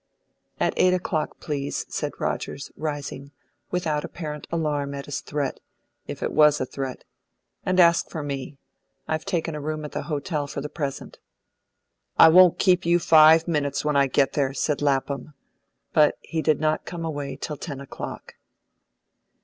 "At 0.59 0.73
eight 0.77 0.95
o'clock, 0.95 1.39
please," 1.39 1.85
said 1.87 2.13
Rogers, 2.19 2.71
rising, 2.75 3.29
without 3.69 4.03
apparent 4.03 4.47
alarm 4.51 4.95
at 4.95 5.05
his 5.05 5.21
threat, 5.21 5.59
if 6.07 6.23
it 6.23 6.31
was 6.31 6.59
a 6.59 6.65
threat. 6.65 7.03
"And 7.67 7.79
ask 7.79 8.09
for 8.09 8.23
me; 8.23 8.57
I've 9.07 9.25
taken 9.25 9.53
a 9.53 9.61
room 9.61 9.85
at 9.85 9.91
the 9.91 10.01
hotel 10.01 10.47
for 10.47 10.59
the 10.59 10.69
present." 10.69 11.19
"I 12.17 12.29
won't 12.29 12.57
keep 12.57 12.83
you 12.83 12.97
five 12.97 13.47
minutes 13.47 13.85
when 13.85 13.95
I 13.95 14.07
get 14.07 14.33
there," 14.33 14.55
said 14.55 14.81
Lapham; 14.81 15.35
but 15.93 16.17
he 16.23 16.41
did 16.41 16.59
not 16.59 16.83
come 16.87 17.05
away 17.05 17.35
till 17.35 17.57
ten 17.57 17.79
o'clock. 17.79 18.33